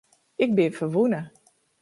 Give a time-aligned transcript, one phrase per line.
[0.43, 1.21] Ik bin ferwûne.